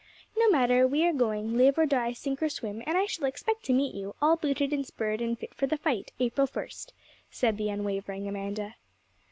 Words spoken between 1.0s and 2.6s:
are going, live or die, sink or